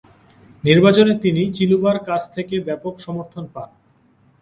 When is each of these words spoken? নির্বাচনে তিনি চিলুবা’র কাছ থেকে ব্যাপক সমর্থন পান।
নির্বাচনে 0.63 1.13
তিনি 1.19 1.41
চিলুবা’র 1.53 1.97
কাছ 2.09 2.21
থেকে 2.35 2.55
ব্যাপক 2.59 2.93
সমর্থন 2.99 3.43
পান। 3.53 3.69